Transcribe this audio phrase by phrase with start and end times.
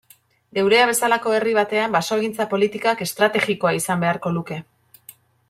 [0.57, 4.61] Geurea bezalako herri batean basogintza politikak estrategikoa izan beharko luke.